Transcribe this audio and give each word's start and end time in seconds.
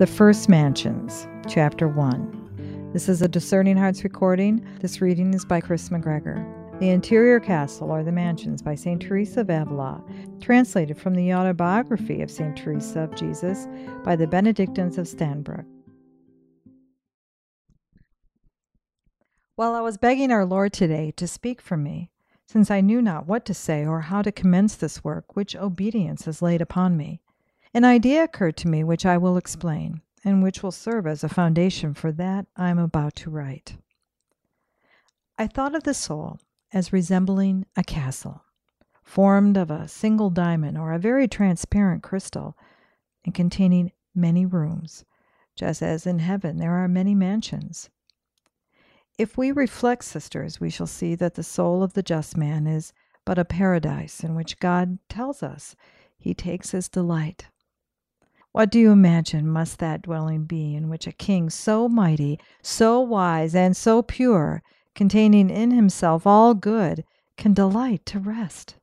The 0.00 0.06
First 0.06 0.48
Mansions, 0.48 1.28
Chapter 1.46 1.86
1. 1.86 2.90
This 2.94 3.06
is 3.06 3.20
a 3.20 3.28
Discerning 3.28 3.76
Hearts 3.76 4.02
recording. 4.02 4.66
This 4.80 5.02
reading 5.02 5.34
is 5.34 5.44
by 5.44 5.60
Chris 5.60 5.90
McGregor. 5.90 6.42
The 6.80 6.88
Interior 6.88 7.38
Castle 7.38 7.90
or 7.90 8.02
the 8.02 8.10
Mansions 8.10 8.62
by 8.62 8.76
St. 8.76 9.02
Teresa 9.02 9.42
of 9.42 9.50
Avila, 9.50 10.02
translated 10.40 10.96
from 10.96 11.14
the 11.14 11.34
autobiography 11.34 12.22
of 12.22 12.30
St. 12.30 12.56
Teresa 12.56 13.00
of 13.00 13.14
Jesus 13.14 13.68
by 14.02 14.16
the 14.16 14.26
Benedictines 14.26 14.96
of 14.96 15.04
Stanbrook. 15.04 15.66
While 19.56 19.74
I 19.74 19.82
was 19.82 19.98
begging 19.98 20.32
our 20.32 20.46
Lord 20.46 20.72
today 20.72 21.12
to 21.18 21.28
speak 21.28 21.60
for 21.60 21.76
me, 21.76 22.10
since 22.46 22.70
I 22.70 22.80
knew 22.80 23.02
not 23.02 23.26
what 23.26 23.44
to 23.44 23.52
say 23.52 23.84
or 23.84 24.00
how 24.00 24.22
to 24.22 24.32
commence 24.32 24.76
this 24.76 25.04
work 25.04 25.36
which 25.36 25.54
obedience 25.54 26.24
has 26.24 26.40
laid 26.40 26.62
upon 26.62 26.96
me, 26.96 27.20
an 27.72 27.84
idea 27.84 28.24
occurred 28.24 28.56
to 28.56 28.68
me 28.68 28.82
which 28.82 29.06
I 29.06 29.16
will 29.16 29.36
explain, 29.36 30.00
and 30.24 30.42
which 30.42 30.62
will 30.62 30.72
serve 30.72 31.06
as 31.06 31.22
a 31.22 31.28
foundation 31.28 31.94
for 31.94 32.10
that 32.12 32.46
I 32.56 32.70
am 32.70 32.78
about 32.78 33.14
to 33.16 33.30
write. 33.30 33.76
I 35.38 35.46
thought 35.46 35.74
of 35.74 35.84
the 35.84 35.94
soul 35.94 36.40
as 36.72 36.92
resembling 36.92 37.66
a 37.76 37.84
castle, 37.84 38.42
formed 39.02 39.56
of 39.56 39.70
a 39.70 39.88
single 39.88 40.30
diamond 40.30 40.76
or 40.76 40.92
a 40.92 40.98
very 40.98 41.28
transparent 41.28 42.02
crystal, 42.02 42.56
and 43.24 43.34
containing 43.34 43.92
many 44.14 44.44
rooms, 44.44 45.04
just 45.54 45.80
as 45.82 46.06
in 46.06 46.18
heaven 46.18 46.58
there 46.58 46.72
are 46.72 46.88
many 46.88 47.14
mansions. 47.14 47.88
If 49.16 49.38
we 49.38 49.52
reflect, 49.52 50.04
sisters, 50.04 50.60
we 50.60 50.70
shall 50.70 50.86
see 50.86 51.14
that 51.14 51.34
the 51.34 51.42
soul 51.42 51.82
of 51.82 51.92
the 51.92 52.02
just 52.02 52.36
man 52.36 52.66
is 52.66 52.92
but 53.24 53.38
a 53.38 53.44
paradise 53.44 54.24
in 54.24 54.34
which 54.34 54.58
God 54.58 54.98
tells 55.08 55.42
us 55.42 55.76
he 56.18 56.34
takes 56.34 56.70
his 56.70 56.88
delight. 56.88 57.46
What 58.52 58.70
do 58.70 58.80
you 58.80 58.90
imagine 58.90 59.46
must 59.46 59.78
that 59.78 60.02
dwelling 60.02 60.44
be 60.44 60.74
in 60.74 60.88
which 60.88 61.06
a 61.06 61.12
king 61.12 61.50
so 61.50 61.88
mighty, 61.88 62.40
so 62.62 63.00
wise, 63.00 63.54
and 63.54 63.76
so 63.76 64.02
pure, 64.02 64.62
containing 64.94 65.50
in 65.50 65.70
himself 65.70 66.26
all 66.26 66.54
good, 66.54 67.04
can 67.36 67.54
delight 67.54 68.04
to 68.06 68.18
rest? 68.18 68.74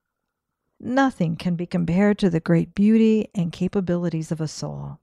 Nothing 0.80 1.36
can 1.36 1.56
be 1.56 1.66
compared 1.66 2.18
to 2.20 2.30
the 2.30 2.40
great 2.40 2.76
beauty 2.76 3.30
and 3.36 3.52
capabilities 3.52 4.32
of 4.32 4.40
a 4.40 4.48
soul. 4.48 5.00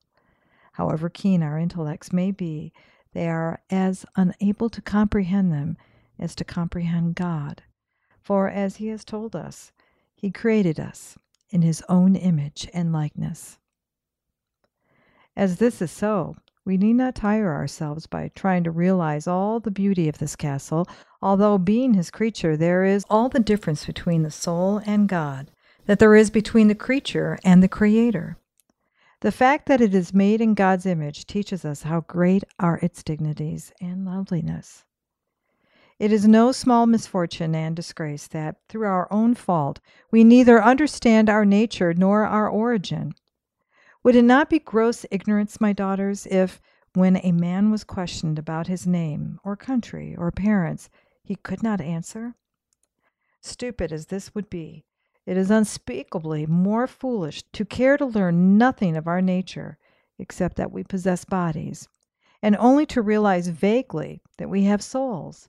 However 0.72 1.11
keen 1.11 1.42
our 1.42 1.58
intellects 1.58 2.12
may 2.12 2.30
be, 2.30 2.72
they 3.12 3.28
are 3.28 3.61
as 3.69 4.06
unable 4.17 4.70
to 4.70 4.80
comprehend 4.80 5.52
them 5.52 5.77
as 6.19 6.34
to 6.36 6.44
comprehend 6.44 7.17
God. 7.17 7.62
For, 8.22 8.48
as 8.48 8.77
he 8.77 8.86
has 8.89 9.05
told 9.05 9.36
us, 9.36 9.72
he 10.14 10.30
created 10.30 10.80
us 10.80 11.19
in 11.50 11.61
his 11.61 11.83
own 11.89 12.17
image 12.17 12.67
and 12.72 12.92
likeness. 12.92 13.58
As 15.36 15.56
this 15.56 15.82
is 15.82 15.90
so, 15.90 16.36
we 16.64 16.77
need 16.77 16.94
not 16.94 17.14
tire 17.14 17.52
ourselves 17.52 18.06
by 18.06 18.30
trying 18.34 18.64
to 18.64 18.70
realize 18.70 19.27
all 19.27 19.60
the 19.60 19.70
beauty 19.70 20.08
of 20.08 20.18
this 20.18 20.36
castle, 20.36 20.86
although, 21.20 21.58
being 21.58 21.94
his 21.94 22.10
creature, 22.10 22.56
there 22.56 22.84
is 22.84 23.04
all 23.10 23.28
the 23.28 23.40
difference 23.40 23.84
between 23.84 24.22
the 24.22 24.30
soul 24.30 24.80
and 24.86 25.08
God 25.08 25.50
that 25.86 25.98
there 25.98 26.14
is 26.14 26.30
between 26.30 26.68
the 26.68 26.74
creature 26.74 27.38
and 27.44 27.62
the 27.62 27.68
Creator. 27.68 28.38
The 29.20 29.32
fact 29.32 29.66
that 29.66 29.80
it 29.80 29.94
is 29.94 30.14
made 30.14 30.40
in 30.40 30.55
God's 30.55 30.86
image 30.86 31.27
teaches 31.27 31.64
us 31.64 31.82
how 31.82 32.00
great 32.00 32.44
are 32.58 32.78
its 32.82 33.02
dignities 33.02 33.72
and 33.80 34.05
loveliness. 34.05 34.84
It 35.98 36.12
is 36.12 36.27
no 36.27 36.52
small 36.52 36.86
misfortune 36.86 37.55
and 37.55 37.77
disgrace 37.77 38.27
that, 38.28 38.56
through 38.68 38.86
our 38.86 39.08
own 39.12 39.34
fault, 39.34 39.80
we 40.10 40.24
neither 40.24 40.62
understand 40.62 41.30
our 41.30 41.44
nature 41.44 41.94
nor 41.94 42.24
our 42.24 42.48
origin. 42.48 43.14
Would 44.05 44.16
it 44.16 44.24
not 44.24 44.50
be 44.50 44.58
gross 44.58 45.06
ignorance, 45.10 45.62
my 45.62 45.72
daughters, 45.72 46.27
if, 46.27 46.60
when 46.92 47.16
a 47.16 47.33
man 47.33 47.70
was 47.70 47.84
questioned 47.84 48.38
about 48.38 48.66
his 48.66 48.86
name, 48.86 49.41
or 49.42 49.56
country, 49.56 50.14
or 50.14 50.30
parents, 50.30 50.91
he 51.22 51.36
could 51.36 51.62
not 51.62 51.80
answer? 51.80 52.34
Stupid 53.40 53.92
as 53.92 54.06
this 54.06 54.34
would 54.34 54.51
be, 54.51 54.84
it 55.24 55.39
is 55.39 55.51
unspeakably 55.51 56.45
more 56.45 56.86
foolish 56.86 57.45
to 57.55 57.64
care 57.64 57.96
to 57.96 58.05
learn 58.05 58.58
nothing 58.58 58.95
of 58.95 59.06
our 59.06 59.23
nature, 59.23 59.79
except 60.18 60.56
that 60.58 60.70
we 60.70 60.84
possess 60.84 61.24
bodies, 61.24 61.89
and 62.42 62.56
only 62.56 62.84
to 62.84 63.00
realize 63.00 63.48
vaguely 63.48 64.20
that 64.36 64.50
we 64.50 64.64
have 64.64 64.83
souls, 64.83 65.48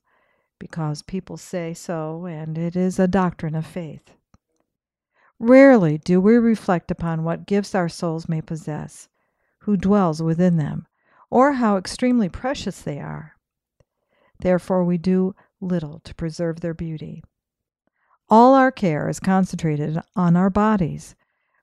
because 0.59 1.01
people 1.01 1.35
say 1.35 1.73
so, 1.73 2.25
and 2.25 2.57
it 2.57 2.77
is 2.77 2.99
a 2.99 3.07
doctrine 3.07 3.53
of 3.53 3.65
faith. 3.65 4.14
Rarely 5.39 5.97
do 5.97 6.21
we 6.21 6.37
reflect 6.37 6.91
upon 6.91 7.23
what 7.23 7.45
gifts 7.45 7.75
our 7.75 7.89
souls 7.89 8.29
may 8.29 8.41
possess, 8.41 9.09
who 9.59 9.75
dwells 9.75 10.21
within 10.21 10.57
them, 10.57 10.87
or 11.29 11.53
how 11.53 11.77
extremely 11.77 12.29
precious 12.29 12.81
they 12.81 12.99
are. 12.99 13.35
Therefore, 14.39 14.83
we 14.83 14.97
do 14.97 15.35
little 15.59 15.99
to 16.01 16.15
preserve 16.15 16.59
their 16.61 16.73
beauty. 16.73 17.23
All 18.29 18.53
our 18.53 18.71
care 18.71 19.09
is 19.09 19.19
concentrated 19.19 19.99
on 20.15 20.35
our 20.35 20.49
bodies, 20.49 21.15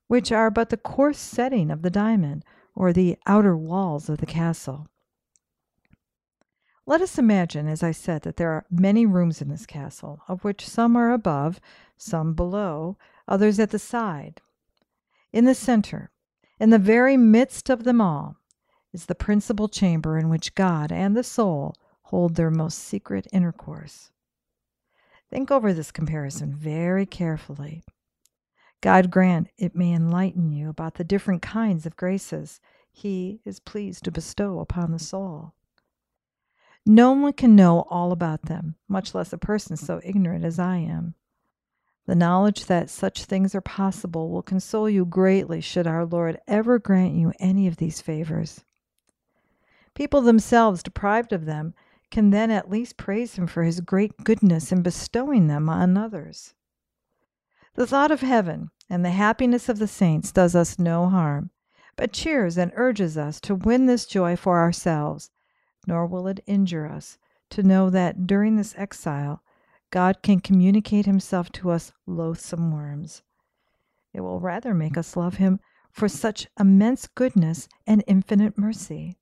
which 0.06 0.30
are 0.30 0.50
but 0.50 0.68
the 0.68 0.76
coarse 0.76 1.18
setting 1.18 1.70
of 1.70 1.82
the 1.82 1.90
diamond 1.90 2.44
or 2.74 2.92
the 2.92 3.16
outer 3.26 3.56
walls 3.56 4.08
of 4.08 4.18
the 4.18 4.26
castle. 4.26 4.88
Let 6.84 7.00
us 7.00 7.18
imagine, 7.18 7.68
as 7.68 7.82
I 7.82 7.92
said, 7.92 8.22
that 8.22 8.36
there 8.36 8.50
are 8.50 8.66
many 8.70 9.06
rooms 9.06 9.40
in 9.40 9.48
this 9.48 9.66
castle, 9.66 10.20
of 10.28 10.42
which 10.44 10.68
some 10.68 10.96
are 10.96 11.12
above, 11.12 11.60
some 11.96 12.34
below, 12.34 12.96
others 13.28 13.58
at 13.58 13.70
the 13.70 13.78
side. 13.78 14.40
In 15.32 15.44
the 15.44 15.54
center, 15.54 16.10
in 16.58 16.70
the 16.70 16.78
very 16.78 17.16
midst 17.16 17.70
of 17.70 17.84
them 17.84 18.00
all, 18.00 18.36
is 18.92 19.06
the 19.06 19.14
principal 19.14 19.68
chamber 19.68 20.18
in 20.18 20.28
which 20.28 20.54
God 20.54 20.92
and 20.92 21.16
the 21.16 21.24
soul 21.24 21.74
hold 22.02 22.34
their 22.34 22.50
most 22.50 22.78
secret 22.78 23.26
intercourse. 23.32 24.10
Think 25.30 25.50
over 25.50 25.72
this 25.72 25.90
comparison 25.90 26.54
very 26.54 27.06
carefully. 27.06 27.82
God 28.82 29.10
grant 29.10 29.48
it 29.56 29.74
may 29.74 29.92
enlighten 29.94 30.52
you 30.52 30.68
about 30.68 30.94
the 30.94 31.04
different 31.04 31.40
kinds 31.40 31.86
of 31.86 31.96
graces 31.96 32.60
He 32.90 33.40
is 33.44 33.60
pleased 33.60 34.04
to 34.04 34.10
bestow 34.10 34.60
upon 34.60 34.92
the 34.92 34.98
soul. 34.98 35.54
No 36.84 37.12
one 37.12 37.32
can 37.32 37.56
know 37.56 37.86
all 37.88 38.12
about 38.12 38.42
them, 38.42 38.74
much 38.88 39.14
less 39.14 39.32
a 39.32 39.38
person 39.38 39.76
so 39.76 40.00
ignorant 40.04 40.44
as 40.44 40.58
I 40.58 40.78
am. 40.78 41.14
The 42.06 42.14
knowledge 42.16 42.66
that 42.66 42.90
such 42.90 43.24
things 43.24 43.54
are 43.54 43.60
possible 43.60 44.28
will 44.28 44.42
console 44.42 44.90
you 44.90 45.04
greatly 45.04 45.60
should 45.60 45.86
our 45.86 46.04
Lord 46.04 46.40
ever 46.48 46.78
grant 46.78 47.14
you 47.14 47.32
any 47.38 47.68
of 47.68 47.76
these 47.76 48.00
favors. 48.00 48.64
People 49.94 50.20
themselves, 50.20 50.82
deprived 50.82 51.32
of 51.32 51.44
them, 51.44 51.74
can 52.10 52.30
then 52.30 52.50
at 52.50 52.70
least 52.70 52.96
praise 52.96 53.36
Him 53.36 53.46
for 53.46 53.62
His 53.62 53.80
great 53.80 54.24
goodness 54.24 54.72
in 54.72 54.82
bestowing 54.82 55.46
them 55.46 55.68
on 55.68 55.96
others. 55.96 56.54
The 57.74 57.86
thought 57.86 58.10
of 58.10 58.20
heaven 58.20 58.70
and 58.90 59.04
the 59.04 59.10
happiness 59.10 59.68
of 59.68 59.78
the 59.78 59.86
saints 59.86 60.32
does 60.32 60.56
us 60.56 60.78
no 60.78 61.08
harm, 61.08 61.50
but 61.96 62.12
cheers 62.12 62.58
and 62.58 62.72
urges 62.74 63.16
us 63.16 63.40
to 63.42 63.54
win 63.54 63.86
this 63.86 64.06
joy 64.06 64.34
for 64.34 64.58
ourselves, 64.58 65.30
nor 65.86 66.06
will 66.06 66.26
it 66.26 66.40
injure 66.46 66.86
us 66.86 67.16
to 67.50 67.62
know 67.62 67.90
that 67.90 68.26
during 68.26 68.56
this 68.56 68.74
exile 68.76 69.42
God 69.92 70.22
can 70.22 70.40
communicate 70.40 71.04
himself 71.04 71.52
to 71.52 71.70
us 71.70 71.92
loathsome 72.06 72.72
worms. 72.72 73.22
It 74.14 74.22
will 74.22 74.40
rather 74.40 74.72
make 74.72 74.96
us 74.96 75.16
love 75.16 75.36
him 75.36 75.60
for 75.90 76.08
such 76.08 76.48
immense 76.58 77.06
goodness 77.06 77.68
and 77.86 78.02
infinite 78.06 78.56
mercy. 78.56 79.18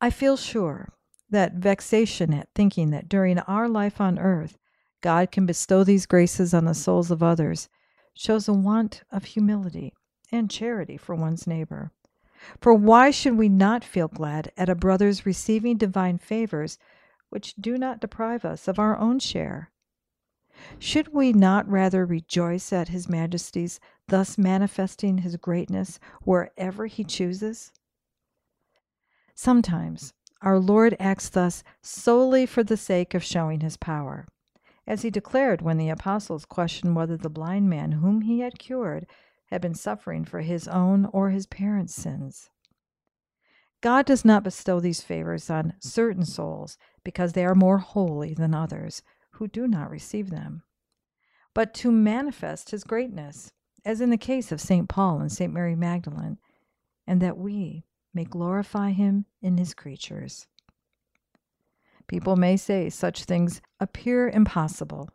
I 0.00 0.08
feel 0.08 0.38
sure 0.38 0.94
that 1.28 1.54
vexation 1.54 2.32
at 2.32 2.48
thinking 2.54 2.90
that 2.90 3.08
during 3.08 3.38
our 3.40 3.68
life 3.68 4.00
on 4.00 4.18
earth 4.18 4.56
God 5.02 5.30
can 5.30 5.44
bestow 5.44 5.84
these 5.84 6.06
graces 6.06 6.54
on 6.54 6.64
the 6.64 6.72
souls 6.72 7.10
of 7.10 7.22
others 7.22 7.68
shows 8.14 8.48
a 8.48 8.54
want 8.54 9.02
of 9.12 9.24
humility 9.24 9.92
and 10.32 10.50
charity 10.50 10.96
for 10.96 11.14
one's 11.14 11.46
neighbor. 11.46 11.92
For 12.58 12.72
why 12.72 13.10
should 13.10 13.36
we 13.36 13.50
not 13.50 13.84
feel 13.84 14.08
glad 14.08 14.50
at 14.56 14.70
a 14.70 14.74
brother's 14.74 15.26
receiving 15.26 15.76
divine 15.76 16.16
favors 16.16 16.78
which 17.34 17.56
do 17.56 17.76
not 17.76 17.98
deprive 17.98 18.44
us 18.44 18.68
of 18.68 18.78
our 18.78 18.96
own 18.96 19.18
share. 19.18 19.72
Should 20.78 21.12
we 21.12 21.32
not 21.32 21.68
rather 21.68 22.06
rejoice 22.06 22.72
at 22.72 22.90
His 22.90 23.08
Majesty's 23.08 23.80
thus 24.06 24.38
manifesting 24.38 25.18
His 25.18 25.36
greatness 25.36 25.98
wherever 26.22 26.86
He 26.86 27.02
chooses? 27.02 27.72
Sometimes 29.34 30.14
our 30.42 30.60
Lord 30.60 30.94
acts 31.00 31.28
thus 31.28 31.64
solely 31.82 32.46
for 32.46 32.62
the 32.62 32.76
sake 32.76 33.14
of 33.14 33.24
showing 33.24 33.62
His 33.62 33.76
power, 33.76 34.28
as 34.86 35.02
He 35.02 35.10
declared 35.10 35.60
when 35.60 35.76
the 35.76 35.90
apostles 35.90 36.44
questioned 36.44 36.94
whether 36.94 37.16
the 37.16 37.28
blind 37.28 37.68
man 37.68 37.90
whom 37.92 38.20
He 38.20 38.40
had 38.40 38.60
cured 38.60 39.08
had 39.46 39.60
been 39.60 39.74
suffering 39.74 40.24
for 40.24 40.42
His 40.42 40.68
own 40.68 41.06
or 41.06 41.30
His 41.30 41.46
parents' 41.46 41.96
sins. 41.96 42.50
God 43.84 44.06
does 44.06 44.24
not 44.24 44.44
bestow 44.44 44.80
these 44.80 45.02
favors 45.02 45.50
on 45.50 45.74
certain 45.78 46.24
souls 46.24 46.78
because 47.04 47.34
they 47.34 47.44
are 47.44 47.54
more 47.54 47.76
holy 47.76 48.32
than 48.32 48.54
others 48.54 49.02
who 49.32 49.46
do 49.46 49.68
not 49.68 49.90
receive 49.90 50.30
them, 50.30 50.62
but 51.52 51.74
to 51.74 51.92
manifest 51.92 52.70
his 52.70 52.82
greatness, 52.82 53.52
as 53.84 54.00
in 54.00 54.08
the 54.08 54.16
case 54.16 54.50
of 54.50 54.58
St. 54.58 54.88
Paul 54.88 55.20
and 55.20 55.30
St. 55.30 55.52
Mary 55.52 55.76
Magdalene, 55.76 56.38
and 57.06 57.20
that 57.20 57.36
we 57.36 57.84
may 58.14 58.24
glorify 58.24 58.92
him 58.92 59.26
in 59.42 59.58
his 59.58 59.74
creatures. 59.74 60.46
People 62.06 62.36
may 62.36 62.56
say 62.56 62.88
such 62.88 63.24
things 63.24 63.60
appear 63.80 64.30
impossible, 64.30 65.10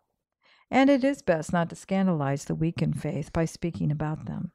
and 0.70 0.92
it 0.92 1.04
is 1.04 1.24
best 1.24 1.52
not 1.52 1.72
to 1.72 1.76
scandalize 1.76 2.46
the 2.46 2.54
weak 2.54 2.84
in 2.84 2.94
faith 2.94 3.34
by 3.34 3.46
speaking 3.46 3.90
about 3.90 4.28
them. 4.28 4.52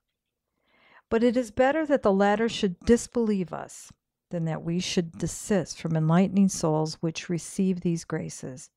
But 1.10 1.24
it 1.24 1.36
is 1.36 1.50
better 1.50 1.84
that 1.86 2.02
the 2.02 2.12
latter 2.12 2.48
should 2.48 2.78
disbelieve 2.78 3.52
us 3.52 3.90
than 4.34 4.46
that 4.46 4.64
we 4.64 4.80
should 4.80 5.12
desist 5.12 5.80
from 5.80 5.96
enlightening 5.96 6.48
souls 6.48 6.94
which 6.94 7.28
receive 7.28 7.80
these 7.82 8.04
graces, 8.04 8.68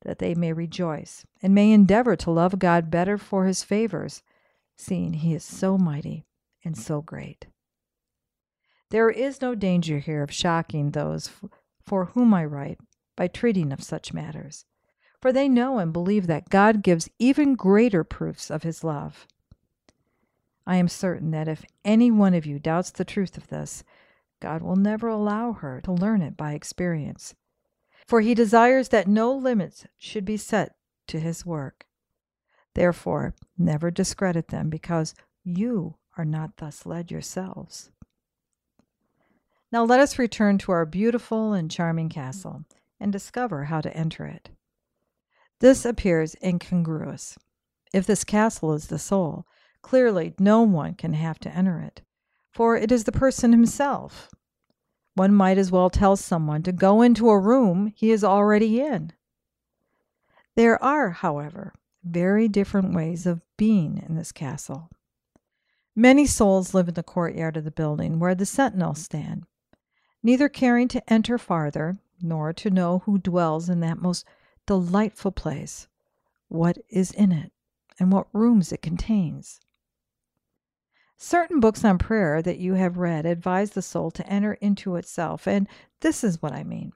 that 0.00 0.18
they 0.18 0.34
may 0.34 0.54
rejoice 0.54 1.26
and 1.42 1.54
may 1.54 1.70
endeavor 1.70 2.16
to 2.16 2.30
love 2.30 2.58
God 2.58 2.90
better 2.90 3.18
for 3.18 3.44
his 3.44 3.62
favors, 3.62 4.22
seeing 4.74 5.12
he 5.12 5.34
is 5.34 5.44
so 5.44 5.76
mighty 5.76 6.24
and 6.64 6.78
so 6.78 7.02
great. 7.02 7.46
There 8.88 9.10
is 9.10 9.42
no 9.42 9.54
danger 9.54 9.98
here 9.98 10.22
of 10.22 10.32
shocking 10.32 10.92
those 10.92 11.30
for 11.84 12.06
whom 12.06 12.32
I 12.32 12.46
write 12.46 12.78
by 13.16 13.28
treating 13.28 13.74
of 13.74 13.82
such 13.82 14.14
matters, 14.14 14.64
for 15.20 15.30
they 15.30 15.46
know 15.46 15.78
and 15.78 15.92
believe 15.92 16.26
that 16.26 16.48
God 16.48 16.82
gives 16.82 17.10
even 17.18 17.54
greater 17.54 18.02
proofs 18.02 18.50
of 18.50 18.62
his 18.62 18.82
love. 18.82 19.26
I 20.66 20.76
am 20.76 20.88
certain 20.88 21.32
that 21.32 21.48
if 21.48 21.66
any 21.84 22.10
one 22.10 22.32
of 22.32 22.46
you 22.46 22.58
doubts 22.58 22.90
the 22.92 23.04
truth 23.04 23.36
of 23.36 23.48
this, 23.48 23.84
God 24.40 24.62
will 24.62 24.76
never 24.76 25.08
allow 25.08 25.52
her 25.52 25.80
to 25.82 25.92
learn 25.92 26.22
it 26.22 26.36
by 26.36 26.52
experience. 26.52 27.34
For 28.06 28.20
he 28.20 28.34
desires 28.34 28.90
that 28.90 29.08
no 29.08 29.32
limits 29.32 29.86
should 29.98 30.24
be 30.24 30.36
set 30.36 30.76
to 31.08 31.18
his 31.18 31.46
work. 31.46 31.86
Therefore, 32.74 33.34
never 33.56 33.90
discredit 33.90 34.48
them, 34.48 34.68
because 34.68 35.14
you 35.42 35.96
are 36.16 36.24
not 36.24 36.58
thus 36.58 36.86
led 36.86 37.10
yourselves. 37.10 37.90
Now 39.72 39.84
let 39.84 40.00
us 40.00 40.18
return 40.18 40.58
to 40.58 40.72
our 40.72 40.86
beautiful 40.86 41.52
and 41.52 41.70
charming 41.70 42.08
castle 42.08 42.64
and 43.00 43.12
discover 43.12 43.64
how 43.64 43.80
to 43.80 43.96
enter 43.96 44.26
it. 44.26 44.50
This 45.60 45.84
appears 45.84 46.36
incongruous. 46.42 47.38
If 47.92 48.06
this 48.06 48.24
castle 48.24 48.74
is 48.74 48.88
the 48.88 48.98
soul, 48.98 49.46
clearly 49.82 50.34
no 50.38 50.62
one 50.62 50.94
can 50.94 51.14
have 51.14 51.38
to 51.40 51.50
enter 51.50 51.80
it 51.80 52.02
for 52.56 52.74
it 52.74 52.90
is 52.90 53.04
the 53.04 53.12
person 53.12 53.52
himself. 53.52 54.30
One 55.14 55.34
might 55.34 55.58
as 55.58 55.70
well 55.70 55.90
tell 55.90 56.16
someone 56.16 56.62
to 56.62 56.72
go 56.72 57.02
into 57.02 57.28
a 57.28 57.38
room 57.38 57.92
he 57.94 58.10
is 58.10 58.24
already 58.24 58.80
in. 58.80 59.12
There 60.54 60.82
are, 60.82 61.10
however, 61.10 61.74
very 62.02 62.48
different 62.48 62.94
ways 62.94 63.26
of 63.26 63.42
being 63.58 64.02
in 64.08 64.16
this 64.16 64.32
castle. 64.32 64.88
Many 65.94 66.24
souls 66.24 66.72
live 66.72 66.88
in 66.88 66.94
the 66.94 67.02
courtyard 67.02 67.58
of 67.58 67.64
the 67.64 67.70
building 67.70 68.18
where 68.18 68.34
the 68.34 68.46
sentinels 68.46 69.02
stand, 69.02 69.44
neither 70.22 70.48
caring 70.48 70.88
to 70.88 71.12
enter 71.12 71.36
farther 71.36 71.98
nor 72.22 72.54
to 72.54 72.70
know 72.70 73.00
who 73.00 73.18
dwells 73.18 73.68
in 73.68 73.80
that 73.80 74.00
most 74.00 74.24
delightful 74.64 75.30
place, 75.30 75.88
what 76.48 76.78
is 76.88 77.10
in 77.10 77.32
it, 77.32 77.52
and 78.00 78.10
what 78.10 78.28
rooms 78.32 78.72
it 78.72 78.80
contains. 78.80 79.60
Certain 81.18 81.60
books 81.60 81.82
on 81.84 81.96
prayer 81.96 82.42
that 82.42 82.58
you 82.58 82.74
have 82.74 82.98
read 82.98 83.24
advise 83.24 83.70
the 83.70 83.82
soul 83.82 84.10
to 84.10 84.26
enter 84.28 84.54
into 84.54 84.96
itself, 84.96 85.46
and 85.48 85.66
this 86.00 86.22
is 86.22 86.42
what 86.42 86.52
I 86.52 86.62
mean. 86.62 86.92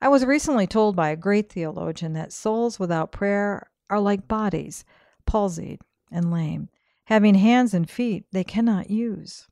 I 0.00 0.08
was 0.08 0.24
recently 0.24 0.66
told 0.66 0.96
by 0.96 1.10
a 1.10 1.16
great 1.16 1.52
theologian 1.52 2.12
that 2.14 2.32
souls 2.32 2.80
without 2.80 3.12
prayer 3.12 3.70
are 3.88 4.00
like 4.00 4.26
bodies, 4.26 4.84
palsied 5.26 5.80
and 6.10 6.32
lame, 6.32 6.70
having 7.04 7.36
hands 7.36 7.72
and 7.72 7.88
feet 7.88 8.24
they 8.32 8.42
cannot 8.42 8.90
use. 8.90 9.46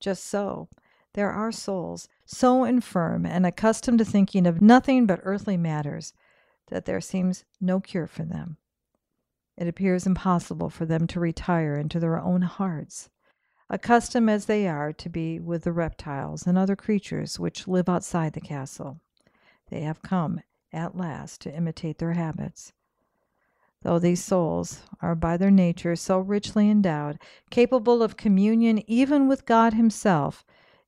Just 0.00 0.24
so, 0.24 0.68
there 1.12 1.30
are 1.30 1.52
souls 1.52 2.08
so 2.24 2.64
infirm 2.64 3.26
and 3.26 3.44
accustomed 3.44 3.98
to 3.98 4.04
thinking 4.04 4.46
of 4.46 4.62
nothing 4.62 5.04
but 5.06 5.20
earthly 5.24 5.58
matters 5.58 6.14
that 6.68 6.86
there 6.86 7.00
seems 7.00 7.44
no 7.60 7.80
cure 7.80 8.06
for 8.06 8.24
them 8.24 8.56
it 9.56 9.68
appears 9.68 10.06
impossible 10.06 10.70
for 10.70 10.86
them 10.86 11.06
to 11.06 11.20
retire 11.20 11.76
into 11.76 12.00
their 12.00 12.18
own 12.18 12.42
hearts, 12.42 13.10
accustomed 13.68 14.30
as 14.30 14.46
they 14.46 14.66
are 14.66 14.92
to 14.92 15.08
be 15.08 15.38
with 15.38 15.64
the 15.64 15.72
reptiles 15.72 16.46
and 16.46 16.56
other 16.56 16.76
creatures 16.76 17.38
which 17.38 17.68
live 17.68 17.88
outside 17.88 18.32
the 18.32 18.40
castle. 18.40 19.00
They 19.68 19.82
have 19.82 20.02
come, 20.02 20.40
at 20.72 20.96
last, 20.96 21.40
to 21.42 21.54
imitate 21.54 21.98
their 21.98 22.12
habits. 22.12 22.72
Though 23.82 23.98
these 23.98 24.22
souls 24.22 24.82
are 25.00 25.14
by 25.14 25.36
their 25.36 25.50
nature 25.50 25.96
so 25.96 26.18
richly 26.18 26.70
endowed, 26.70 27.18
capable 27.50 28.02
of 28.02 28.16
communion 28.16 28.82
even 28.88 29.28
with 29.28 29.46
God 29.46 29.74
Himself, 29.74 30.44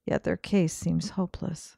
yet 0.07 0.25
their 0.25 0.37
case 0.37 0.73
seems 0.73 1.11
hopeless 1.11 1.77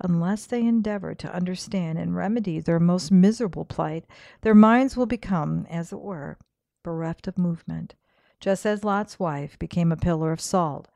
unless 0.00 0.46
they 0.46 0.64
endeavor 0.64 1.14
to 1.14 1.34
understand 1.34 1.98
and 1.98 2.14
remedy 2.14 2.60
their 2.60 2.80
most 2.80 3.10
miserable 3.10 3.64
plight, 3.64 4.04
their 4.42 4.54
minds 4.54 4.96
will 4.96 5.06
become, 5.06 5.66
as 5.68 5.92
it 5.92 6.00
were, 6.00 6.38
bereft 6.84 7.26
of 7.26 7.38
movement, 7.38 7.94
just 8.40 8.64
as 8.64 8.84
Lot's 8.84 9.18
wife 9.18 9.58
became 9.58 9.90
a 9.90 9.96
pillar 9.96 10.32
of 10.32 10.40
salt 10.40 10.88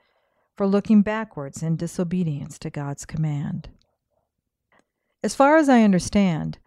for 0.56 0.66
looking 0.66 1.02
backwards 1.02 1.62
in 1.62 1.76
disobedience 1.76 2.58
to 2.58 2.70
God's 2.70 3.04
command. 3.04 3.68
As 5.22 5.34
far 5.34 5.56
as 5.56 5.68
I 5.68 5.82
understand, 5.82 6.58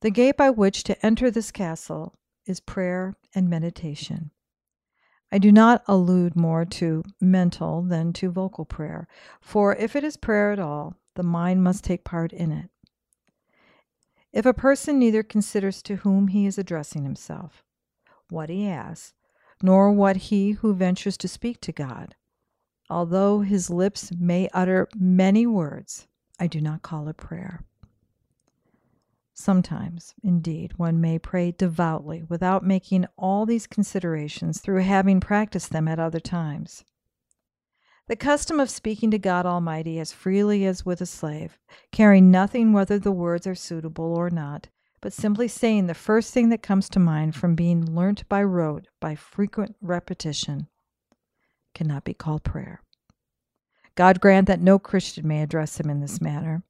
the 0.00 0.10
gate 0.10 0.36
by 0.36 0.50
which 0.50 0.84
to 0.84 1.06
enter 1.06 1.30
this 1.30 1.50
castle 1.50 2.14
is 2.46 2.60
prayer 2.60 3.16
and 3.34 3.48
meditation. 3.48 4.30
I 5.32 5.38
do 5.38 5.52
not 5.52 5.84
allude 5.86 6.34
more 6.34 6.64
to 6.64 7.04
mental 7.20 7.82
than 7.82 8.12
to 8.14 8.30
vocal 8.30 8.64
prayer, 8.64 9.06
for 9.40 9.76
if 9.76 9.94
it 9.94 10.02
is 10.02 10.16
prayer 10.16 10.50
at 10.52 10.58
all, 10.58 10.96
the 11.14 11.22
mind 11.22 11.62
must 11.62 11.84
take 11.84 12.04
part 12.04 12.32
in 12.32 12.52
it. 12.52 12.70
If 14.32 14.46
a 14.46 14.54
person 14.54 14.98
neither 14.98 15.22
considers 15.22 15.82
to 15.82 15.96
whom 15.96 16.28
he 16.28 16.46
is 16.46 16.56
addressing 16.56 17.02
himself, 17.04 17.64
what 18.28 18.48
he 18.48 18.68
asks, 18.68 19.12
nor 19.62 19.90
what 19.90 20.16
he 20.16 20.52
who 20.52 20.72
ventures 20.72 21.16
to 21.18 21.28
speak 21.28 21.60
to 21.62 21.72
God, 21.72 22.14
although 22.88 23.40
his 23.40 23.70
lips 23.70 24.12
may 24.18 24.48
utter 24.52 24.88
many 24.96 25.46
words, 25.46 26.06
I 26.38 26.46
do 26.46 26.60
not 26.60 26.82
call 26.82 27.08
it 27.08 27.16
prayer. 27.16 27.64
Sometimes, 29.34 30.14
indeed, 30.22 30.74
one 30.76 31.00
may 31.00 31.18
pray 31.18 31.50
devoutly 31.50 32.22
without 32.28 32.64
making 32.64 33.06
all 33.16 33.46
these 33.46 33.66
considerations 33.66 34.60
through 34.60 34.82
having 34.82 35.18
practiced 35.18 35.72
them 35.72 35.88
at 35.88 35.98
other 35.98 36.20
times. 36.20 36.84
The 38.10 38.16
custom 38.16 38.58
of 38.58 38.68
speaking 38.68 39.12
to 39.12 39.20
God 39.20 39.46
Almighty 39.46 40.00
as 40.00 40.10
freely 40.10 40.66
as 40.66 40.84
with 40.84 41.00
a 41.00 41.06
slave, 41.06 41.60
caring 41.92 42.28
nothing 42.28 42.72
whether 42.72 42.98
the 42.98 43.12
words 43.12 43.46
are 43.46 43.54
suitable 43.54 44.16
or 44.18 44.30
not, 44.30 44.66
but 45.00 45.12
simply 45.12 45.46
saying 45.46 45.86
the 45.86 45.94
first 45.94 46.34
thing 46.34 46.48
that 46.48 46.60
comes 46.60 46.88
to 46.88 46.98
mind 46.98 47.36
from 47.36 47.54
being 47.54 47.94
learnt 47.94 48.28
by 48.28 48.42
rote 48.42 48.88
by 48.98 49.14
frequent 49.14 49.76
repetition, 49.80 50.66
cannot 51.72 52.02
be 52.02 52.12
called 52.12 52.42
prayer. 52.42 52.82
God 53.94 54.20
grant 54.20 54.48
that 54.48 54.60
no 54.60 54.80
Christian 54.80 55.28
may 55.28 55.40
address 55.40 55.78
him 55.78 55.88
in 55.88 56.00
this 56.00 56.20
manner. 56.20 56.64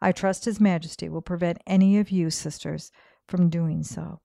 I 0.00 0.10
trust 0.10 0.46
His 0.46 0.60
Majesty 0.60 1.08
will 1.08 1.22
prevent 1.22 1.62
any 1.64 1.98
of 1.98 2.10
you, 2.10 2.28
sisters, 2.28 2.90
from 3.28 3.50
doing 3.50 3.84
so. 3.84 4.20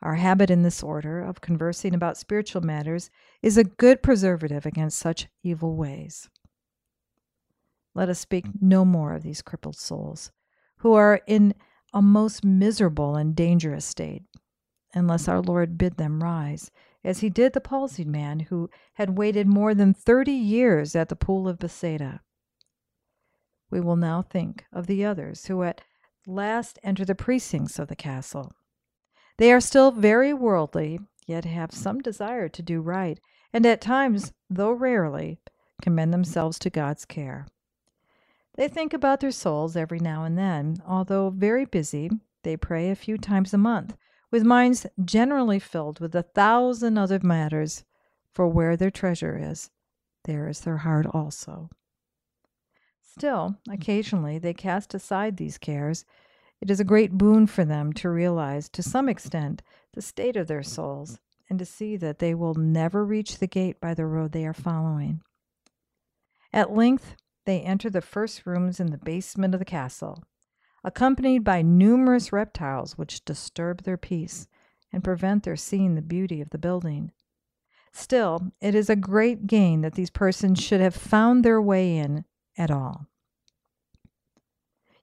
Our 0.00 0.14
habit 0.14 0.50
in 0.50 0.62
this 0.62 0.82
order 0.82 1.20
of 1.20 1.40
conversing 1.40 1.94
about 1.94 2.16
spiritual 2.16 2.62
matters 2.62 3.10
is 3.42 3.56
a 3.56 3.64
good 3.64 4.02
preservative 4.02 4.64
against 4.64 4.98
such 4.98 5.26
evil 5.42 5.74
ways. 5.76 6.28
Let 7.94 8.08
us 8.08 8.20
speak 8.20 8.46
mm. 8.46 8.52
no 8.60 8.84
more 8.84 9.14
of 9.14 9.24
these 9.24 9.42
crippled 9.42 9.76
souls, 9.76 10.30
who 10.78 10.92
are 10.92 11.20
in 11.26 11.54
a 11.92 12.00
most 12.00 12.44
miserable 12.44 13.16
and 13.16 13.34
dangerous 13.34 13.84
state, 13.84 14.22
unless 14.94 15.26
our 15.26 15.40
Lord 15.40 15.76
bid 15.76 15.96
them 15.96 16.22
rise, 16.22 16.70
as 17.02 17.20
he 17.20 17.28
did 17.28 17.52
the 17.52 17.60
palsied 17.60 18.06
man 18.06 18.40
who 18.40 18.70
had 18.94 19.18
waited 19.18 19.48
more 19.48 19.74
than 19.74 19.94
thirty 19.94 20.32
years 20.32 20.94
at 20.94 21.08
the 21.08 21.16
pool 21.16 21.48
of 21.48 21.58
Bethsaida. 21.58 22.20
We 23.68 23.80
will 23.80 23.96
now 23.96 24.22
think 24.22 24.64
of 24.72 24.86
the 24.86 25.04
others 25.04 25.46
who 25.46 25.64
at 25.64 25.82
last 26.24 26.78
enter 26.84 27.04
the 27.04 27.14
precincts 27.16 27.80
of 27.80 27.88
the 27.88 27.96
castle 27.96 28.52
they 29.38 29.52
are 29.52 29.60
still 29.60 29.90
very 29.90 30.34
worldly, 30.34 31.00
yet 31.26 31.44
have 31.44 31.72
some 31.72 32.00
desire 32.00 32.48
to 32.48 32.62
do 32.62 32.80
right, 32.80 33.18
and 33.52 33.64
at 33.64 33.80
times, 33.80 34.32
though 34.50 34.72
rarely, 34.72 35.38
commend 35.80 36.12
themselves 36.12 36.58
to 36.58 36.70
God's 36.70 37.04
care. 37.04 37.46
They 38.56 38.68
think 38.68 38.92
about 38.92 39.20
their 39.20 39.30
souls 39.30 39.76
every 39.76 40.00
now 40.00 40.24
and 40.24 40.36
then. 40.36 40.82
Although 40.86 41.30
very 41.30 41.64
busy, 41.64 42.10
they 42.42 42.56
pray 42.56 42.90
a 42.90 42.96
few 42.96 43.16
times 43.16 43.54
a 43.54 43.58
month, 43.58 43.96
with 44.32 44.42
minds 44.42 44.86
generally 45.04 45.60
filled 45.60 46.00
with 46.00 46.14
a 46.14 46.24
thousand 46.24 46.98
other 46.98 47.20
matters, 47.22 47.84
for 48.32 48.48
where 48.48 48.76
their 48.76 48.90
treasure 48.90 49.38
is, 49.40 49.70
there 50.24 50.48
is 50.48 50.60
their 50.60 50.78
heart 50.78 51.06
also. 51.06 51.70
Still, 53.02 53.56
occasionally 53.70 54.38
they 54.38 54.54
cast 54.54 54.94
aside 54.94 55.36
these 55.36 55.58
cares 55.58 56.04
it 56.60 56.70
is 56.70 56.80
a 56.80 56.84
great 56.84 57.12
boon 57.12 57.46
for 57.46 57.64
them 57.64 57.92
to 57.94 58.08
realize, 58.08 58.68
to 58.70 58.82
some 58.82 59.08
extent, 59.08 59.62
the 59.94 60.02
state 60.02 60.36
of 60.36 60.46
their 60.46 60.62
souls 60.62 61.18
and 61.48 61.58
to 61.58 61.64
see 61.64 61.96
that 61.96 62.18
they 62.18 62.34
will 62.34 62.54
never 62.54 63.04
reach 63.04 63.38
the 63.38 63.46
gate 63.46 63.80
by 63.80 63.94
the 63.94 64.06
road 64.06 64.32
they 64.32 64.46
are 64.46 64.54
following. 64.54 65.22
At 66.52 66.74
length, 66.74 67.16
they 67.46 67.60
enter 67.60 67.88
the 67.88 68.00
first 68.00 68.44
rooms 68.44 68.80
in 68.80 68.90
the 68.90 68.98
basement 68.98 69.54
of 69.54 69.60
the 69.60 69.64
castle, 69.64 70.22
accompanied 70.84 71.44
by 71.44 71.62
numerous 71.62 72.32
reptiles 72.32 72.98
which 72.98 73.24
disturb 73.24 73.82
their 73.82 73.96
peace 73.96 74.46
and 74.92 75.04
prevent 75.04 75.44
their 75.44 75.56
seeing 75.56 75.94
the 75.94 76.02
beauty 76.02 76.40
of 76.40 76.50
the 76.50 76.58
building. 76.58 77.12
Still, 77.92 78.52
it 78.60 78.74
is 78.74 78.90
a 78.90 78.96
great 78.96 79.46
gain 79.46 79.80
that 79.80 79.94
these 79.94 80.10
persons 80.10 80.60
should 80.60 80.80
have 80.80 80.94
found 80.94 81.44
their 81.44 81.60
way 81.60 81.96
in 81.96 82.24
at 82.56 82.70
all. 82.70 83.06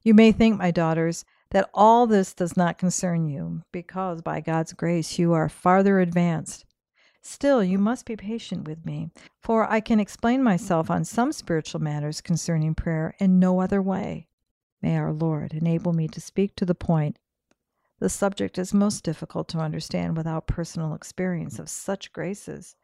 You 0.02 0.14
may 0.14 0.30
think, 0.30 0.56
my 0.56 0.70
daughters, 0.70 1.24
that 1.50 1.70
all 1.72 2.06
this 2.06 2.34
does 2.34 2.56
not 2.56 2.78
concern 2.78 3.28
you, 3.28 3.62
because 3.72 4.22
by 4.22 4.40
God's 4.40 4.72
grace 4.72 5.18
you 5.18 5.32
are 5.32 5.48
farther 5.48 6.00
advanced. 6.00 6.64
Still, 7.22 7.64
you 7.64 7.78
must 7.78 8.06
be 8.06 8.16
patient 8.16 8.68
with 8.68 8.86
me, 8.86 9.10
for 9.42 9.68
I 9.70 9.80
can 9.80 9.98
explain 9.98 10.42
myself 10.42 10.90
on 10.90 11.04
some 11.04 11.32
spiritual 11.32 11.80
matters 11.80 12.20
concerning 12.20 12.74
prayer 12.74 13.14
in 13.18 13.38
no 13.38 13.60
other 13.60 13.82
way. 13.82 14.28
May 14.80 14.96
our 14.96 15.12
Lord 15.12 15.52
enable 15.52 15.92
me 15.92 16.06
to 16.08 16.20
speak 16.20 16.54
to 16.56 16.64
the 16.64 16.74
point. 16.74 17.18
The 17.98 18.08
subject 18.08 18.58
is 18.58 18.74
most 18.74 19.02
difficult 19.02 19.48
to 19.48 19.58
understand 19.58 20.16
without 20.16 20.46
personal 20.46 20.94
experience 20.94 21.58
of 21.58 21.68
such 21.68 22.12
graces. 22.12 22.76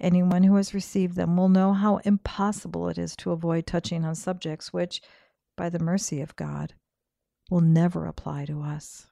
Anyone 0.00 0.42
who 0.42 0.56
has 0.56 0.74
received 0.74 1.16
them 1.16 1.36
will 1.36 1.48
know 1.48 1.72
how 1.72 1.98
impossible 1.98 2.88
it 2.88 2.98
is 2.98 3.16
to 3.16 3.30
avoid 3.30 3.66
touching 3.66 4.04
on 4.04 4.14
subjects 4.14 4.72
which, 4.72 5.00
by 5.56 5.70
the 5.70 5.78
mercy 5.78 6.20
of 6.20 6.36
God, 6.36 6.74
will 7.50 7.60
never 7.60 8.06
apply 8.06 8.44
to 8.46 8.60
us. 8.62 9.06